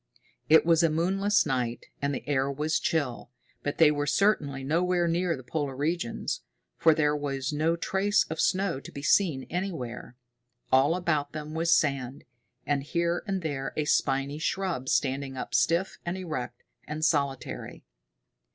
It 0.49 0.65
was 0.65 0.81
a 0.81 0.89
moonless 0.89 1.45
night, 1.45 1.85
and 2.01 2.11
the 2.11 2.27
air 2.27 2.51
was 2.51 2.79
chill, 2.79 3.29
but 3.61 3.77
they 3.77 3.91
were 3.91 4.07
certainly 4.07 4.63
nowhere 4.63 5.07
near 5.07 5.37
the 5.37 5.43
polar 5.43 5.75
regions, 5.75 6.41
for 6.75 6.95
there 6.95 7.15
was 7.15 7.53
no 7.53 7.75
trace 7.75 8.23
of 8.27 8.41
snow 8.41 8.79
to 8.79 8.91
be 8.91 9.03
seen 9.03 9.43
anywhere. 9.51 10.15
All 10.71 10.95
about 10.95 11.33
them 11.33 11.53
was 11.53 11.71
sand, 11.71 12.23
with 12.67 12.81
here 12.81 13.21
and 13.27 13.43
there 13.43 13.73
a 13.77 13.85
spiny 13.85 14.39
shrub 14.39 14.89
standing 14.89 15.37
up 15.37 15.53
stiff 15.53 15.99
and 16.03 16.17
erect 16.17 16.63
and 16.87 17.05
solitary. 17.05 17.83